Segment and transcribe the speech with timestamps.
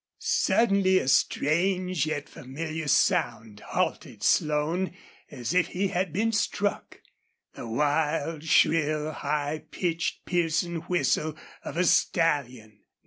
[0.17, 4.95] Suddenly a strange yet familiar sound halted Slone,
[5.29, 6.99] as if he had been struck.
[7.53, 12.79] The wild, shrill, high pitched, piercing whistle of a stallion!